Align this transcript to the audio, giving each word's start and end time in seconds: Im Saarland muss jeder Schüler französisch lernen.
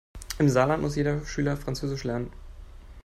Im 0.39 0.49
Saarland 0.49 0.81
muss 0.81 0.95
jeder 0.95 1.23
Schüler 1.27 1.55
französisch 1.57 2.05
lernen. 2.05 2.31